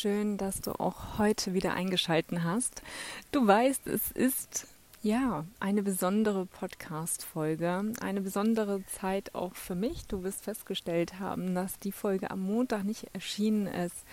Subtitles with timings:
[0.00, 2.82] Schön, dass du auch heute wieder eingeschalten hast.
[3.32, 4.66] Du weißt, es ist
[5.02, 10.06] ja eine besondere Podcast-Folge, eine besondere Zeit auch für mich.
[10.06, 14.06] Du wirst festgestellt haben, dass die Folge am Montag nicht erschienen ist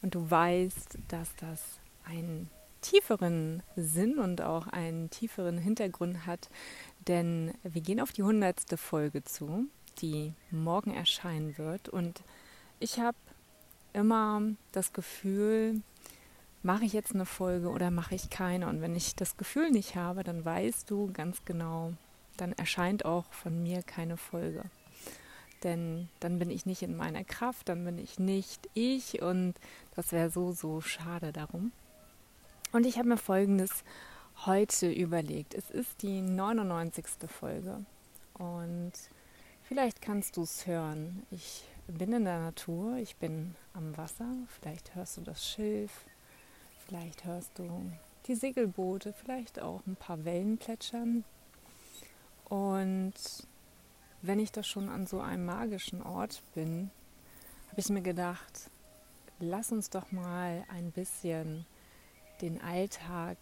[0.00, 1.60] und du weißt, dass das
[2.06, 2.48] einen
[2.80, 6.48] tieferen Sinn und auch einen tieferen Hintergrund hat,
[7.06, 9.66] denn wir gehen auf die hundertste Folge zu,
[10.00, 12.22] die morgen erscheinen wird und
[12.80, 13.16] ich habe
[13.94, 14.42] immer
[14.72, 15.80] das Gefühl,
[16.62, 18.68] mache ich jetzt eine Folge oder mache ich keine.
[18.68, 21.92] Und wenn ich das Gefühl nicht habe, dann weißt du ganz genau,
[22.36, 24.64] dann erscheint auch von mir keine Folge.
[25.62, 29.54] Denn dann bin ich nicht in meiner Kraft, dann bin ich nicht ich und
[29.94, 31.72] das wäre so, so schade darum.
[32.72, 33.84] Und ich habe mir Folgendes
[34.46, 35.54] heute überlegt.
[35.54, 37.06] Es ist die 99.
[37.28, 37.84] Folge
[38.34, 38.92] und
[39.62, 41.24] vielleicht kannst du es hören.
[41.30, 46.06] Ich bin in der Natur, ich bin am Wasser, vielleicht hörst du das Schilf,
[46.86, 47.92] vielleicht hörst du
[48.26, 51.24] die Segelboote, vielleicht auch ein paar Wellen plätschern.
[52.44, 53.14] Und
[54.22, 56.90] wenn ich da schon an so einem magischen Ort bin,
[57.70, 58.70] habe ich mir gedacht,
[59.38, 61.66] lass uns doch mal ein bisschen
[62.40, 63.36] den Alltag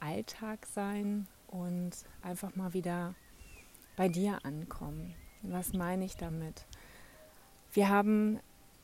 [0.00, 1.90] Alltag sein und
[2.22, 3.14] einfach mal wieder
[3.96, 5.14] bei dir ankommen.
[5.42, 6.66] Was meine ich damit?
[7.78, 8.40] Wir haben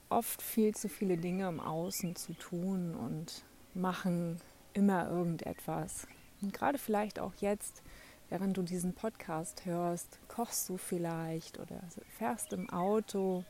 [0.09, 3.42] oft viel zu viele Dinge im Außen zu tun und
[3.74, 4.41] machen
[4.73, 6.07] immer irgendetwas.
[6.41, 7.83] Und gerade vielleicht auch jetzt,
[8.29, 11.80] während du diesen Podcast hörst, kochst du vielleicht oder
[12.17, 13.42] fährst im Auto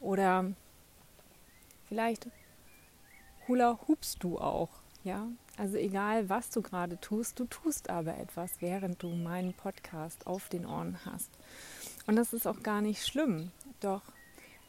[0.00, 0.50] oder
[1.88, 2.28] vielleicht
[3.46, 4.70] hula hupst du auch,
[5.04, 5.26] ja?
[5.58, 10.48] Also egal, was du gerade tust, du tust aber etwas, während du meinen Podcast auf
[10.48, 11.28] den Ohren hast.
[12.06, 13.52] Und das ist auch gar nicht schlimm.
[13.80, 14.00] Doch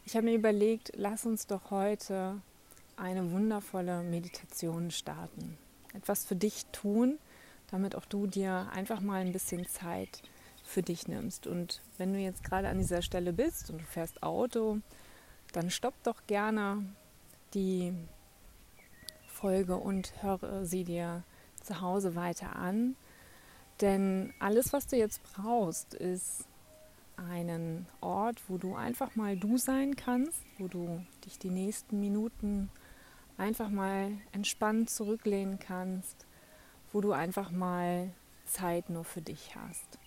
[0.05, 2.41] ich habe mir überlegt, lass uns doch heute
[2.97, 5.57] eine wundervolle Meditation starten.
[5.93, 7.17] Etwas für dich tun,
[7.71, 10.21] damit auch du dir einfach mal ein bisschen Zeit
[10.63, 11.47] für dich nimmst.
[11.47, 14.79] Und wenn du jetzt gerade an dieser Stelle bist und du fährst Auto,
[15.51, 16.85] dann stopp doch gerne
[17.53, 17.93] die
[19.27, 21.23] Folge und höre sie dir
[21.61, 22.95] zu Hause weiter an.
[23.81, 26.45] Denn alles, was du jetzt brauchst, ist
[27.17, 32.69] einen Ort, wo du einfach mal du sein kannst, wo du dich die nächsten Minuten
[33.37, 36.25] einfach mal entspannt zurücklehnen kannst,
[36.91, 38.11] wo du einfach mal
[38.45, 39.99] Zeit nur für dich hast.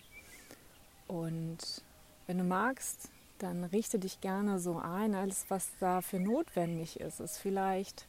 [1.09, 1.83] Und
[2.27, 5.15] wenn du magst, dann richte dich gerne so ein.
[5.15, 8.07] Alles, was dafür notwendig ist, ist vielleicht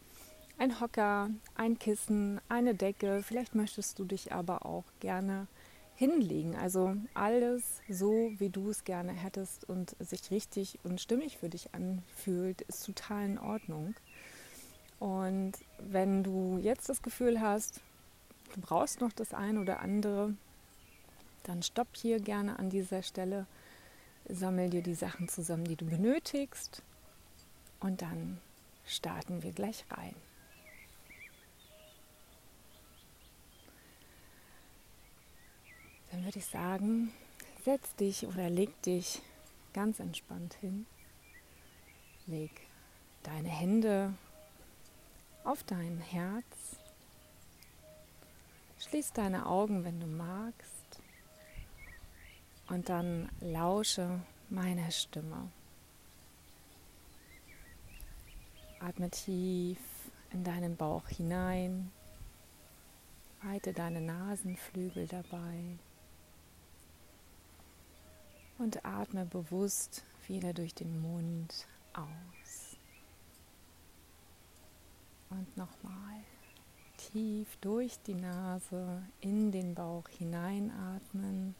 [0.57, 3.21] ein Hocker, ein Kissen, eine Decke.
[3.23, 5.47] Vielleicht möchtest du dich aber auch gerne
[5.97, 6.55] hinlegen.
[6.55, 11.73] Also alles so, wie du es gerne hättest und sich richtig und stimmig für dich
[11.73, 13.95] anfühlt, ist total in Ordnung.
[14.99, 17.81] Und wenn du jetzt das Gefühl hast,
[18.53, 20.33] du brauchst noch das eine oder andere,
[21.43, 23.47] dann stopp hier gerne an dieser Stelle,
[24.29, 26.83] sammel dir die Sachen zusammen, die du benötigst
[27.79, 28.39] und dann
[28.85, 30.15] starten wir gleich rein.
[36.27, 37.13] Würde ich sagen,
[37.63, 39.21] setz dich oder leg dich
[39.71, 40.85] ganz entspannt hin.
[42.25, 42.51] Leg
[43.23, 44.13] deine Hände
[45.45, 46.43] auf dein Herz.
[48.79, 50.99] Schließ deine Augen, wenn du magst.
[52.67, 54.19] Und dann lausche
[54.49, 55.49] meiner Stimme.
[58.81, 59.79] Atme tief
[60.33, 61.89] in deinen Bauch hinein.
[63.43, 65.77] Weite deine Nasenflügel dabei
[68.59, 72.77] und atme bewusst wieder durch den Mund aus.
[75.29, 76.23] Und nochmal
[76.97, 81.55] tief durch die Nase in den Bauch hineinatmen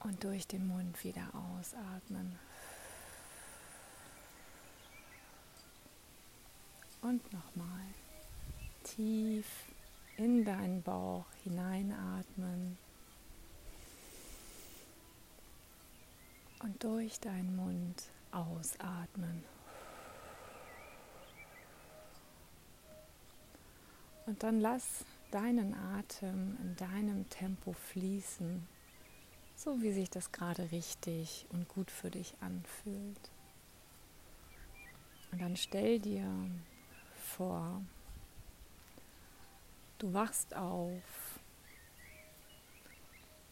[0.00, 2.38] und durch den Mund wieder ausatmen.
[7.02, 7.86] Und nochmal
[8.84, 9.46] tief
[10.16, 12.76] in deinen Bauch hineinatmen
[16.60, 18.02] Und durch deinen Mund
[18.32, 19.42] ausatmen.
[24.26, 28.66] Und dann lass deinen Atem in deinem Tempo fließen,
[29.56, 33.30] so wie sich das gerade richtig und gut für dich anfühlt.
[35.32, 36.28] Und dann stell dir
[37.16, 37.82] vor,
[39.98, 41.40] du wachst auf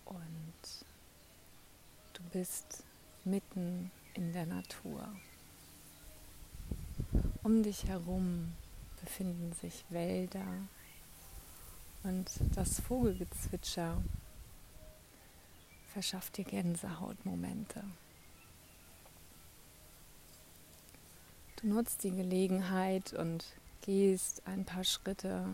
[0.05, 0.85] und
[2.13, 2.85] du bist
[3.31, 5.09] mitten in der Natur.
[7.43, 8.53] Um dich herum
[9.01, 10.47] befinden sich Wälder
[12.03, 14.03] und das Vogelgezwitscher
[15.93, 17.83] verschafft dir Gänsehautmomente.
[21.57, 23.45] Du nutzt die Gelegenheit und
[23.81, 25.47] gehst ein paar Schritte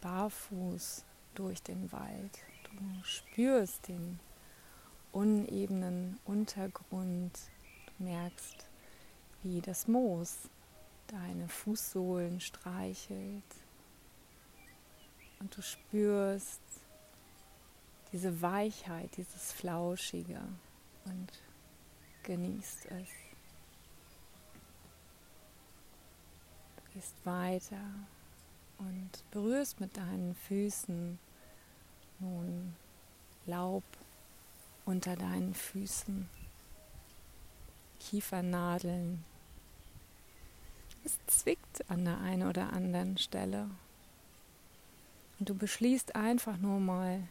[0.00, 1.04] barfuß
[1.34, 2.38] durch den Wald.
[2.64, 4.18] Du spürst den
[5.14, 7.32] unebenen Untergrund.
[7.86, 8.66] Du merkst,
[9.42, 10.48] wie das Moos
[11.06, 13.44] deine Fußsohlen streichelt.
[15.38, 16.60] Und du spürst
[18.12, 20.40] diese Weichheit, dieses Flauschige
[21.04, 21.32] und
[22.22, 23.08] genießt es.
[26.76, 27.84] Du gehst weiter
[28.78, 31.18] und berührst mit deinen Füßen
[32.20, 32.74] nun
[33.46, 33.84] Laub
[34.84, 36.28] unter deinen Füßen,
[38.00, 39.24] Kiefernadeln,
[41.04, 43.68] es zwickt an der einen oder anderen Stelle.
[45.38, 47.22] Und du beschließt einfach nur mal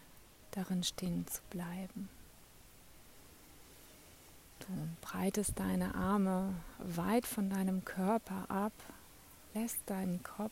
[0.52, 2.10] darin stehen zu bleiben.
[4.60, 4.68] Du
[5.02, 8.74] breitest deine Arme weit von deinem Körper ab,
[9.54, 10.52] lässt deinen Kopf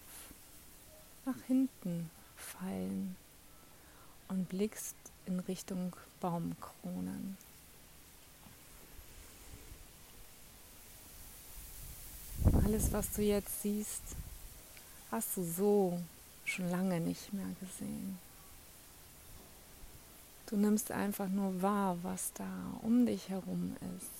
[1.25, 3.15] nach hinten fallen
[4.27, 4.95] und blickst
[5.25, 7.37] in Richtung Baumkronen.
[12.63, 14.03] Alles, was du jetzt siehst,
[15.11, 15.99] hast du so
[16.45, 18.17] schon lange nicht mehr gesehen.
[20.47, 22.49] Du nimmst einfach nur wahr, was da
[22.81, 24.11] um dich herum ist.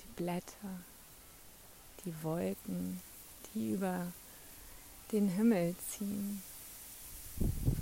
[0.00, 0.80] Die Blätter,
[2.04, 3.00] die Wolken,
[3.54, 4.06] die über
[5.12, 6.42] den Himmel ziehen.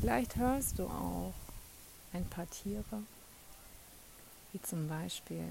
[0.01, 1.35] Vielleicht hörst du auch
[2.13, 3.03] ein paar Tiere,
[4.53, 5.47] wie zum Beispiel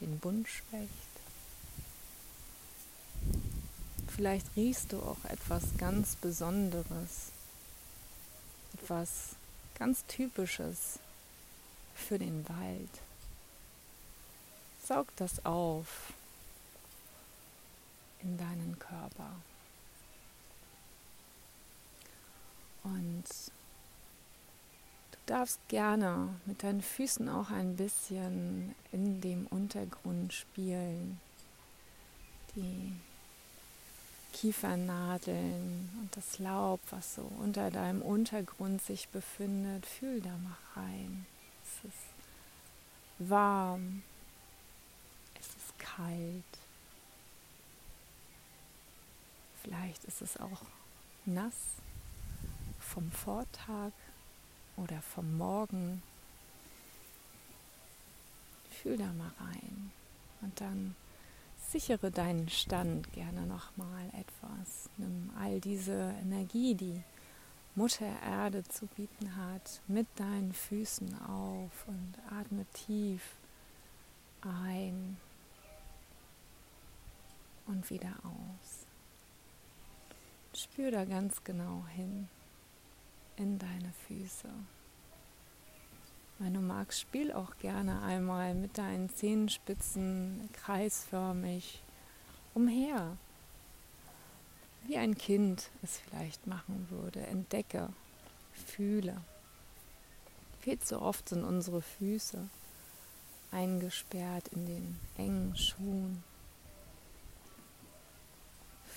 [0.00, 1.10] den Buntspecht
[4.20, 7.30] Vielleicht riechst du auch etwas ganz Besonderes,
[8.74, 9.30] etwas
[9.78, 10.98] ganz Typisches
[11.94, 12.90] für den Wald.
[14.86, 16.12] Saug das auf
[18.22, 19.30] in deinen Körper.
[22.82, 23.24] Und
[25.30, 31.20] darfst gerne mit deinen Füßen auch ein bisschen in dem Untergrund spielen.
[32.56, 32.92] Die
[34.32, 39.86] Kiefernadeln und das Laub, was so unter deinem Untergrund sich befindet.
[39.86, 41.26] Fühl da mal rein.
[41.62, 44.02] Es ist warm.
[45.38, 46.42] Es ist kalt.
[49.62, 50.62] Vielleicht ist es auch
[51.24, 51.54] nass
[52.80, 53.92] vom Vortag
[54.82, 56.02] oder vom Morgen.
[58.70, 59.92] Fühl da mal rein.
[60.40, 60.94] Und dann
[61.68, 64.88] sichere deinen Stand gerne nochmal etwas.
[64.96, 67.02] Nimm all diese Energie, die
[67.74, 73.22] Mutter Erde zu bieten hat, mit deinen Füßen auf und atme tief
[74.42, 75.18] ein
[77.66, 78.86] und wieder aus.
[80.54, 82.28] Spür da ganz genau hin
[83.40, 84.48] in deine Füße.
[86.38, 91.82] Wenn du magst, spiel auch gerne einmal mit deinen Zehenspitzen kreisförmig
[92.54, 93.16] umher.
[94.86, 97.20] Wie ein Kind es vielleicht machen würde.
[97.20, 97.90] Entdecke,
[98.66, 99.20] fühle.
[100.60, 102.48] Viel zu oft sind unsere Füße
[103.50, 106.22] eingesperrt in den engen Schuhen.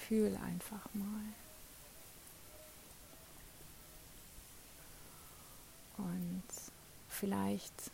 [0.08, 1.43] Fühl einfach mal.
[6.04, 6.44] Und
[7.14, 7.92] Vielleicht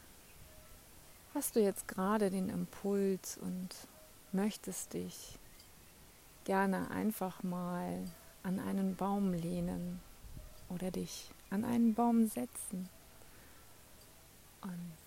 [1.36, 3.70] hast du jetzt gerade den Impuls und
[4.32, 5.38] möchtest dich
[6.46, 8.02] gerne einfach mal
[8.44, 10.00] an einen Baum lehnen
[10.70, 12.90] oder dich an einen Baum setzen.
[14.62, 14.98] Und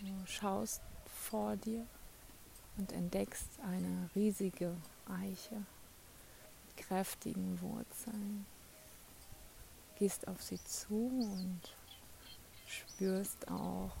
[0.00, 1.86] du schaust vor dir
[2.78, 4.74] und entdeckst eine riesige
[5.06, 5.56] Eiche
[6.66, 8.46] mit kräftigen Wurzeln
[10.00, 11.60] gehst auf sie zu und
[12.66, 13.92] spürst auch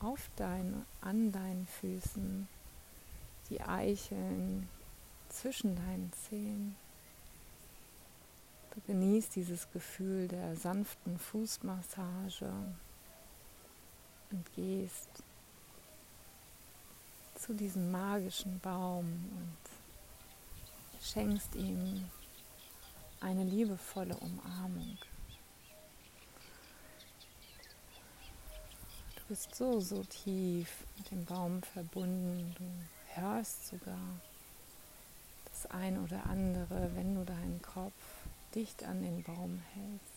[0.00, 2.48] auf deinen, an deinen Füßen,
[3.48, 4.68] die Eicheln
[5.28, 6.74] zwischen deinen Zehen.
[8.74, 12.52] Du genießt dieses Gefühl der sanften Fußmassage
[14.32, 15.08] und gehst
[17.36, 22.10] zu diesem magischen Baum und schenkst ihm
[23.20, 24.98] eine liebevolle Umarmung.
[29.28, 32.54] Bist so, so tief mit dem Baum verbunden.
[32.56, 33.98] Du hörst sogar
[35.52, 37.92] das ein oder andere, wenn du deinen Kopf
[38.54, 40.08] dicht an den Baum hältst.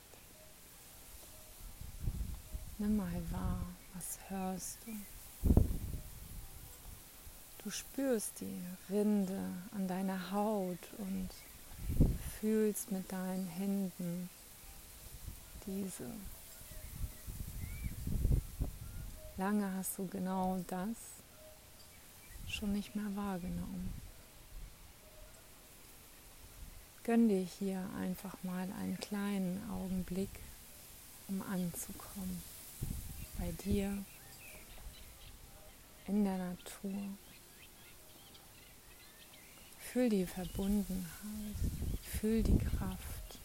[2.78, 3.62] Nimm mal wahr,
[3.94, 5.54] was hörst du?
[7.64, 9.40] Du spürst die Rinde
[9.76, 11.30] an deiner Haut und
[12.40, 14.30] fühlst mit deinen Händen
[15.68, 16.10] diese.
[19.42, 20.96] Lange hast du genau das
[22.48, 23.92] schon nicht mehr wahrgenommen.
[27.04, 30.30] Gönn dir hier einfach mal einen kleinen Augenblick,
[31.28, 32.44] um anzukommen
[33.40, 34.06] bei dir
[36.06, 37.02] in der Natur.
[39.80, 41.56] Fühl die Verbundenheit,
[42.04, 43.41] fühl die Kraft.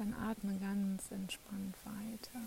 [0.00, 2.40] Dann atme ganz entspannt weiter.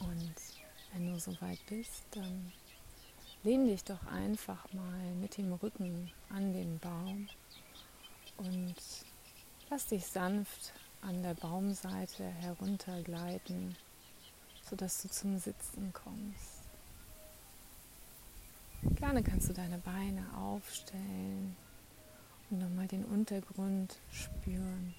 [0.00, 0.34] Und
[0.92, 2.50] wenn du soweit bist, dann
[3.44, 7.28] lehn dich doch einfach mal mit dem Rücken an den Baum
[8.38, 8.74] und
[9.70, 13.76] lass dich sanft an der Baumseite heruntergleiten,
[14.72, 16.62] sodass du zum Sitzen kommst.
[18.96, 21.54] Gerne kannst du deine Beine aufstellen
[22.48, 24.94] und nochmal den Untergrund spüren.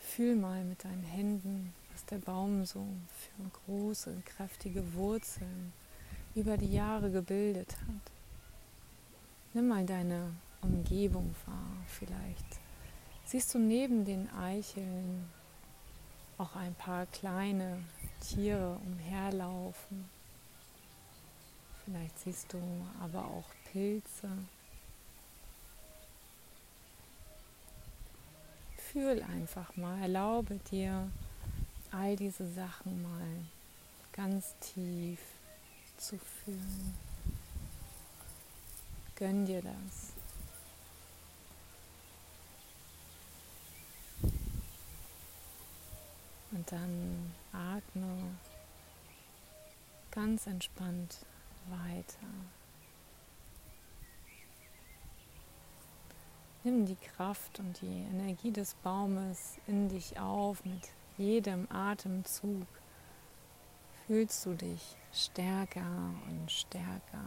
[0.00, 2.86] Fühl mal mit deinen Händen, was der Baum so
[3.18, 5.74] für große, kräftige Wurzeln
[6.34, 8.12] über die Jahre gebildet hat.
[9.52, 10.32] Nimm mal deine
[10.62, 11.76] Umgebung wahr.
[11.86, 12.60] Vielleicht
[13.26, 15.28] siehst du neben den Eicheln
[16.38, 17.82] auch ein paar kleine
[18.20, 20.08] Tiere umherlaufen.
[21.84, 22.60] Vielleicht siehst du
[23.00, 24.28] aber auch Pilze.
[28.76, 31.08] Fühl einfach mal, erlaube dir
[31.92, 33.44] all diese Sachen mal
[34.12, 35.20] ganz tief
[35.96, 36.94] zu fühlen.
[39.14, 40.15] Gönn dir das.
[46.66, 48.36] Dann atme
[50.10, 51.24] ganz entspannt
[51.68, 52.26] weiter.
[56.64, 60.64] Nimm die Kraft und die Energie des Baumes in dich auf.
[60.64, 62.66] Mit jedem Atemzug
[64.06, 67.24] fühlst du dich stärker und stärker.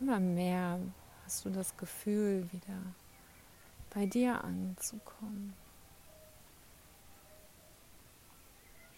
[0.00, 0.78] Immer mehr
[1.24, 2.80] hast du das Gefühl, wieder
[3.92, 5.52] bei dir anzukommen.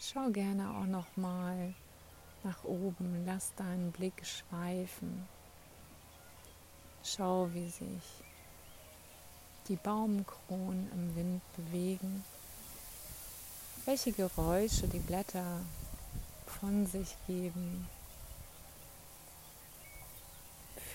[0.05, 1.75] Schau gerne auch noch mal
[2.43, 5.29] nach oben, lass deinen Blick schweifen.
[7.05, 8.25] Schau, wie sich
[9.69, 12.25] die Baumkronen im Wind bewegen,
[13.85, 15.61] welche Geräusche die Blätter
[16.47, 17.87] von sich geben.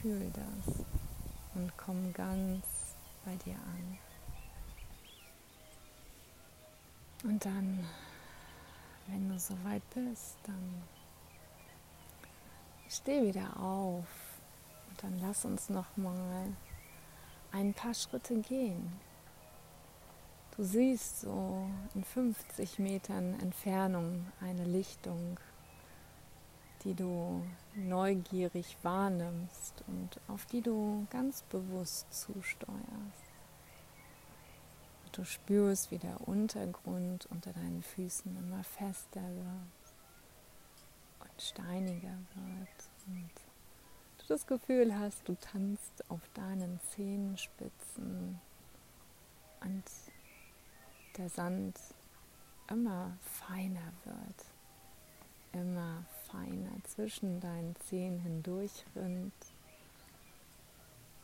[0.01, 0.75] Fühl das
[1.55, 2.65] und komm ganz
[3.23, 3.97] bei dir an.
[7.23, 7.87] Und dann
[9.07, 10.83] wenn du soweit bist, dann
[12.89, 14.05] steh wieder auf
[14.89, 16.47] und dann lass uns noch mal
[17.51, 18.99] ein paar Schritte gehen.
[20.55, 25.39] Du siehst so in 50 Metern Entfernung eine Lichtung,
[26.83, 27.43] die du
[27.75, 33.26] neugierig wahrnimmst und auf die du ganz bewusst zusteuerst.
[35.17, 39.95] Du spürst, wie der Untergrund unter deinen Füßen immer fester wird
[41.21, 42.89] und steiniger wird.
[43.07, 43.31] Und
[44.19, 48.39] du das Gefühl hast, du tanzt auf deinen Zehenspitzen
[49.61, 49.83] und
[51.17, 51.79] der Sand
[52.69, 54.45] immer feiner wird,
[55.51, 59.33] immer feiner zwischen deinen Zehen hindurch rinnt.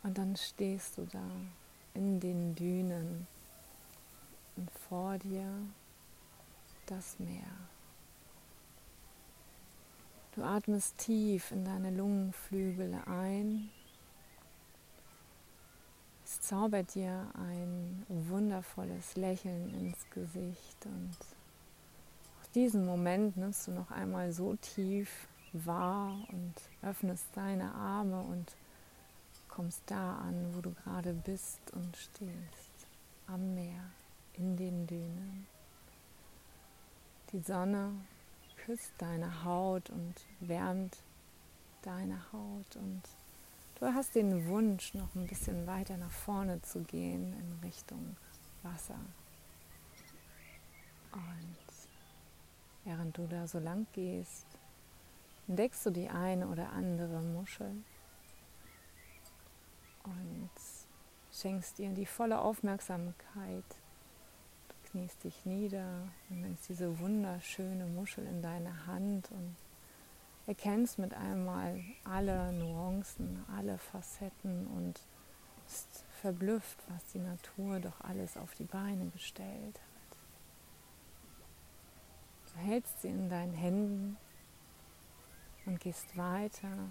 [0.02, 1.30] Und dann stehst du da
[1.94, 3.28] in den Dünen
[4.56, 5.48] und vor dir
[6.86, 7.52] das Meer.
[10.36, 13.70] Du atmest tief in deine Lungenflügel ein.
[16.26, 21.16] Es zaubert dir ein wundervolles Lächeln ins Gesicht und
[22.56, 28.56] diesen Moment nimmst du noch einmal so tief wahr und öffnest deine Arme und
[29.48, 32.88] kommst da an, wo du gerade bist und stehst,
[33.28, 33.84] am Meer,
[34.38, 35.48] in den Dünen.
[37.32, 37.92] Die Sonne
[38.66, 40.98] küsst deine Haut und wärmt
[41.82, 43.02] deine Haut und
[43.80, 48.16] du hast den Wunsch, noch ein bisschen weiter nach vorne zu gehen in Richtung
[48.62, 49.00] Wasser.
[51.12, 51.58] Und
[52.86, 54.46] während du da so lang gehst,
[55.48, 57.84] entdeckst du die eine oder andere Muschel
[60.04, 60.50] und
[61.32, 63.66] schenkst ihr die volle Aufmerksamkeit
[64.94, 69.56] kniest dich nieder und nimmst diese wunderschöne Muschel in deine Hand und
[70.46, 75.02] erkennst mit einmal alle Nuancen, alle Facetten und
[75.64, 80.18] bist verblüfft, was die Natur doch alles auf die Beine gestellt hat.
[82.54, 84.18] Du hältst sie in deinen Händen
[85.66, 86.88] und gehst weiter,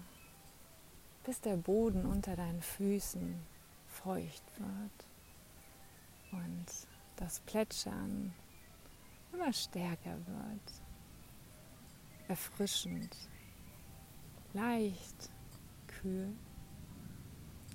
[1.23, 3.39] bis der Boden unter deinen Füßen
[3.87, 5.07] feucht wird
[6.33, 8.33] und das Plätschern
[9.31, 10.83] immer stärker wird,
[12.27, 13.15] erfrischend,
[14.53, 15.29] leicht,
[15.87, 16.33] kühl,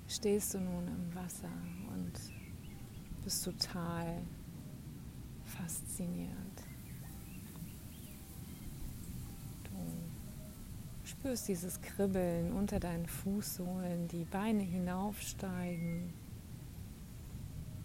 [0.07, 1.51] stehst du nun im Wasser
[1.93, 2.13] und
[3.23, 4.21] bist total
[5.45, 6.33] fasziniert.
[9.63, 16.13] Du spürst dieses Kribbeln unter deinen Fußsohlen, die Beine hinaufsteigen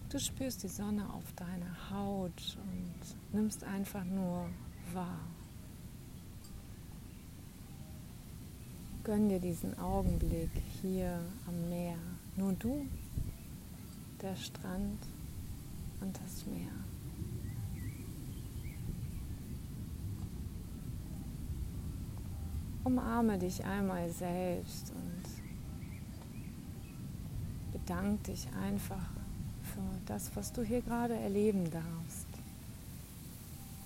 [0.09, 4.47] Du spürst die Sonne auf deiner Haut und nimmst einfach nur
[4.93, 5.19] wahr.
[9.03, 10.51] Gönn dir diesen Augenblick
[10.81, 11.97] hier am Meer.
[12.37, 12.87] Nur du,
[14.21, 14.99] der Strand
[16.01, 16.71] und das Meer.
[22.83, 25.23] Umarme dich einmal selbst und
[27.73, 29.14] bedank dich einfach
[29.75, 32.27] für das, was du hier gerade erleben darfst.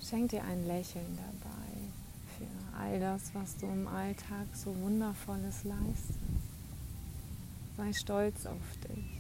[0.02, 1.50] Schenk dir ein Lächeln dabei
[2.38, 6.20] für all das, was du im Alltag so wundervolles leistest.
[7.78, 9.20] Sei stolz auf dich.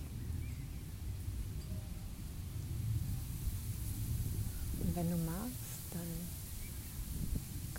[4.81, 6.07] Und wenn du magst, dann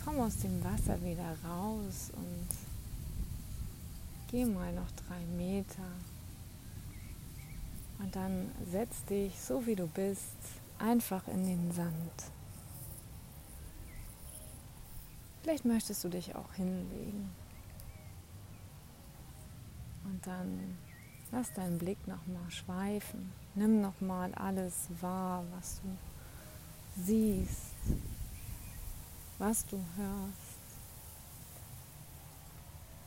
[0.03, 2.47] komm aus dem Wasser wieder raus und
[4.29, 5.87] geh mal noch drei Meter
[8.01, 10.35] und dann setz dich, so wie du bist,
[10.79, 12.31] einfach in den Sand.
[15.43, 17.31] Vielleicht möchtest du dich auch hinlegen.
[20.03, 20.77] Und dann
[21.31, 23.31] lass deinen Blick nochmal schweifen.
[23.55, 27.75] Nimm nochmal alles wahr, was du siehst,
[29.37, 30.57] was du hörst.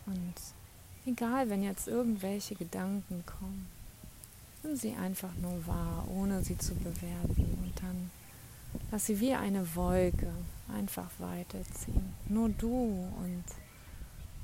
[0.06, 0.34] Und
[1.06, 3.68] egal, wenn jetzt irgendwelche Gedanken kommen,
[4.64, 7.58] Nimm sie einfach nur wahr, ohne sie zu bewerten.
[7.62, 8.10] Und dann
[8.90, 10.32] lass sie wie eine Wolke
[10.74, 12.14] einfach weiterziehen.
[12.28, 13.44] Nur du und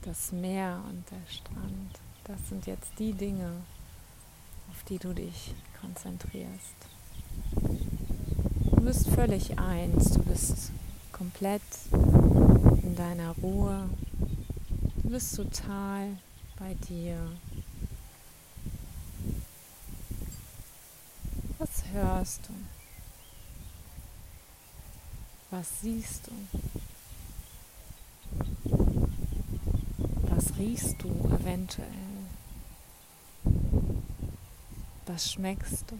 [0.02, 1.98] das Meer und der Strand.
[2.24, 3.50] Das sind jetzt die Dinge,
[4.70, 6.76] auf die du dich konzentrierst.
[8.76, 10.70] Du bist völlig eins, du bist
[11.12, 13.88] komplett in deiner Ruhe,
[15.02, 16.08] du bist total
[16.58, 17.16] bei dir.
[21.60, 22.54] Was hörst du?
[25.50, 26.32] Was siehst du?
[30.30, 31.86] Was riechst du eventuell?
[35.04, 35.98] Was schmeckst du?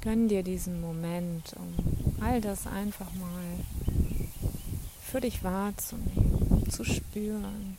[0.00, 3.44] Gönn dir diesen Moment, um all das einfach mal
[5.02, 7.76] für dich wahrzunehmen, zu spüren,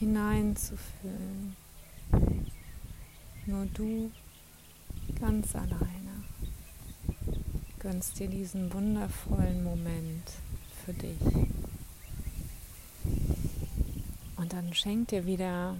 [0.00, 1.54] hineinzufühlen.
[3.46, 4.10] Nur du
[5.20, 6.24] ganz alleine.
[7.78, 10.30] Gönnst dir diesen wundervollen Moment
[10.84, 11.20] für dich.
[14.36, 15.76] Und dann schenk dir wieder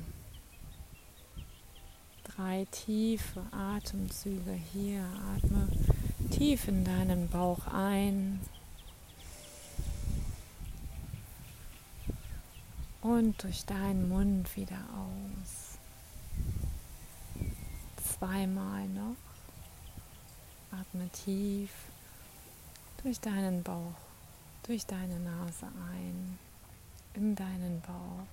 [2.25, 5.05] drei tiefe Atemzüge hier.
[5.37, 5.69] Atme
[6.31, 8.41] tief in deinen Bauch ein.
[13.03, 15.79] Und durch deinen Mund wieder aus.
[18.19, 19.30] Zweimal noch.
[20.71, 21.71] Atme tief
[23.03, 23.95] durch deinen Bauch,
[24.63, 26.39] durch deine Nase ein
[27.15, 28.27] in deinen Bauch.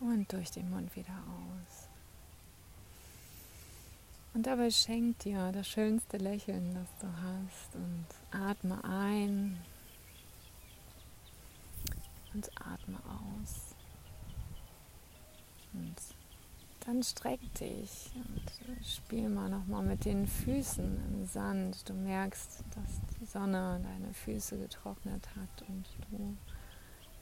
[0.00, 1.88] Und durch den Mund wieder aus.
[4.32, 7.74] Und dabei schenk dir das schönste Lächeln, das du hast.
[7.74, 9.58] Und atme ein
[12.32, 13.74] und atme aus.
[15.72, 15.96] Und
[16.86, 21.88] dann streck dich und spiel mal nochmal mit den Füßen im Sand.
[21.88, 26.36] Du merkst, dass die Sonne deine Füße getrocknet hat und du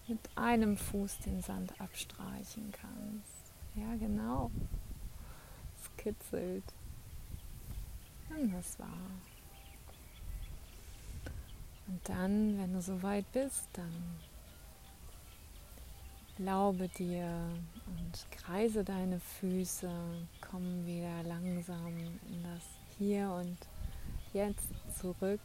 [0.07, 3.53] mit einem Fuß den Sand abstreichen kannst.
[3.75, 4.51] Ja, genau.
[5.77, 6.65] Es kitzelt.
[8.31, 8.89] Und das war.
[11.87, 14.19] Und dann, wenn du soweit bist, dann
[16.39, 17.27] Laube dir
[17.87, 19.91] und kreise deine Füße,
[20.41, 21.97] komm wieder langsam
[22.29, 22.63] in das
[22.97, 23.57] Hier und
[24.33, 24.69] Jetzt
[25.01, 25.41] zurück.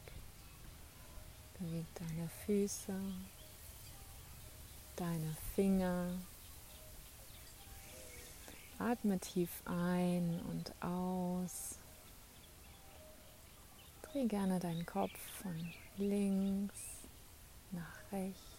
[1.58, 2.94] Beweg deine Füße,
[4.96, 6.10] deine Finger.
[8.78, 11.80] Atme tief ein und aus.
[14.04, 16.80] Dreh gerne deinen Kopf von links
[17.72, 18.53] nach rechts.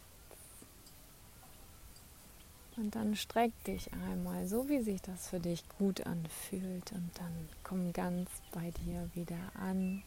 [2.76, 6.90] Und dann streck dich einmal, so wie sich das für dich gut anfühlt.
[6.92, 10.02] Und dann komm ganz bei dir wieder an.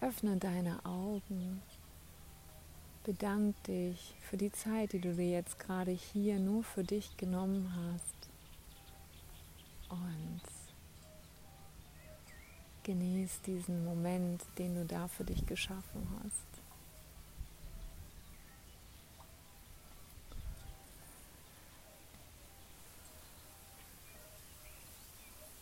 [0.00, 1.60] Öffne deine Augen.
[3.04, 7.70] Bedank dich für die Zeit, die du dir jetzt gerade hier nur für dich genommen
[7.74, 8.30] hast.
[9.90, 10.40] Und
[12.84, 16.49] genieß diesen Moment, den du da für dich geschaffen hast.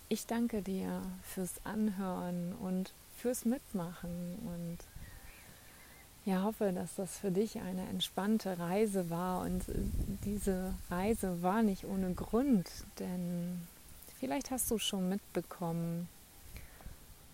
[0.08, 4.78] Ich danke dir fürs Anhören und fürs Mitmachen und
[6.24, 9.64] ja, hoffe, dass das für dich eine entspannte Reise war und
[10.24, 12.68] diese Reise war nicht ohne Grund,
[12.98, 13.66] denn
[14.18, 16.08] vielleicht hast du schon mitbekommen,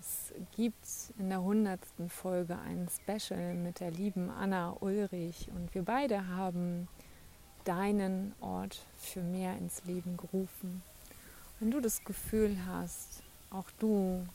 [0.00, 0.86] es gibt
[1.18, 6.88] in der hundertsten Folge ein Special mit der lieben Anna Ulrich und wir beide haben
[7.64, 10.82] deinen Ort für mehr ins Leben gerufen.
[11.64, 14.26] Wenn du das Gefühl hast, auch du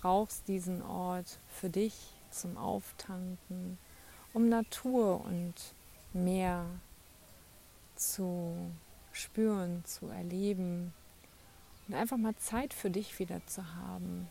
[0.00, 1.94] brauchst diesen Ort für dich
[2.32, 3.78] zum Auftanken,
[4.34, 5.54] um Natur und
[6.12, 6.66] Meer
[7.94, 8.56] zu
[9.12, 10.92] spüren, zu erleben
[11.86, 14.26] und einfach mal Zeit für dich wieder zu haben,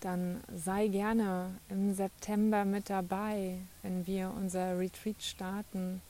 [0.00, 6.00] dann sei gerne im September mit dabei, wenn wir unser Retreat starten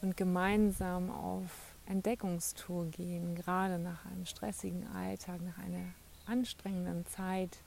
[0.00, 5.84] und gemeinsam auf Entdeckungstour gehen, gerade nach einem stressigen Alltag, nach einer
[6.26, 7.58] anstrengenden Zeit,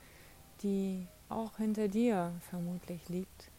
[0.64, 3.52] die auch hinter dir vermutlich liegt,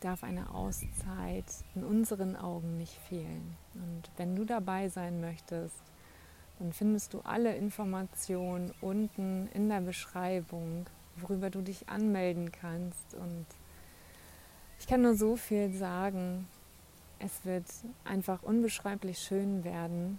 [0.00, 3.56] darf eine Auszeit in unseren Augen nicht fehlen.
[3.74, 5.82] Und wenn du dabei sein möchtest,
[6.58, 13.14] dann findest du alle Informationen unten in der Beschreibung, worüber du dich anmelden kannst.
[13.14, 13.46] Und
[14.78, 16.48] ich kann nur so viel sagen,
[17.18, 17.66] es wird
[18.04, 20.18] einfach unbeschreiblich schön werden.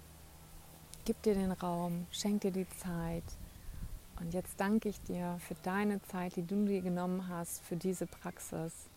[1.05, 3.23] Gib dir den Raum, schenk dir die Zeit.
[4.19, 8.05] Und jetzt danke ich dir für deine Zeit, die du dir genommen hast, für diese
[8.05, 8.89] Praxis.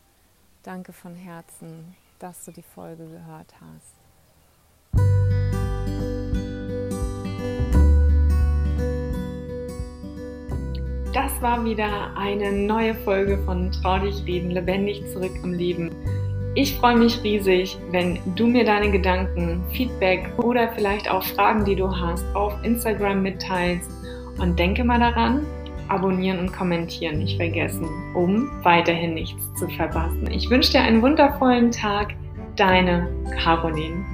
[0.65, 4.03] Danke von Herzen, dass du die Folge gehört hast.
[11.15, 15.91] Das war wieder eine neue Folge von Trau dich reden, lebendig zurück im Leben.
[16.55, 21.75] Ich freue mich riesig, wenn du mir deine Gedanken, Feedback oder vielleicht auch Fragen, die
[21.75, 23.91] du hast, auf Instagram mitteilst.
[24.39, 25.47] Und denke mal daran,
[25.89, 30.31] abonnieren und kommentieren nicht vergessen, um weiterhin nichts zu verpassen.
[30.31, 32.15] Ich wünsche dir einen wundervollen Tag.
[32.57, 33.09] Deine
[33.43, 34.12] Caroline.